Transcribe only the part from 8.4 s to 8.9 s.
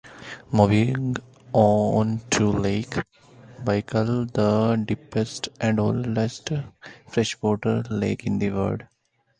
world.